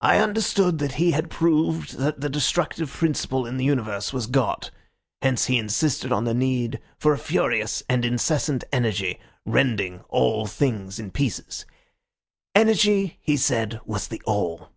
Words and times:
I 0.00 0.20
understood 0.20 0.78
that 0.78 0.92
he 0.94 1.10
had 1.10 1.28
proved 1.28 1.98
that 1.98 2.22
the 2.22 2.30
destructive 2.30 2.88
principle 2.90 3.44
in 3.44 3.58
the 3.58 3.64
universe 3.66 4.10
was 4.10 4.26
God; 4.26 4.70
hence 5.20 5.44
he 5.48 5.58
insisted 5.58 6.10
on 6.10 6.24
the 6.24 6.32
need 6.32 6.80
for 6.96 7.12
a 7.12 7.18
furious 7.18 7.82
and 7.86 8.02
incessant 8.02 8.64
energy, 8.72 9.20
rending 9.44 10.00
all 10.08 10.46
things 10.46 10.98
in 10.98 11.10
pieces. 11.10 11.66
Energy, 12.54 13.18
he 13.20 13.36
said, 13.36 13.78
was 13.84 14.08
the 14.08 14.22
All. 14.24 14.70